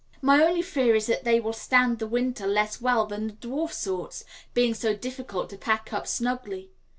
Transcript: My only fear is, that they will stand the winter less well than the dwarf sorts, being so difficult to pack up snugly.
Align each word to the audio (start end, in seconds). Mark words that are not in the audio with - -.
My 0.19 0.43
only 0.43 0.63
fear 0.63 0.95
is, 0.95 1.05
that 1.05 1.25
they 1.25 1.39
will 1.39 1.53
stand 1.53 1.99
the 1.99 2.07
winter 2.07 2.47
less 2.47 2.81
well 2.81 3.05
than 3.05 3.27
the 3.27 3.33
dwarf 3.33 3.71
sorts, 3.71 4.23
being 4.55 4.73
so 4.73 4.95
difficult 4.95 5.51
to 5.51 5.57
pack 5.57 5.93
up 5.93 6.07
snugly. 6.07 6.71